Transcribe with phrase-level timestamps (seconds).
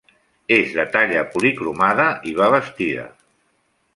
[0.53, 3.07] És de talla policromada i va vestida.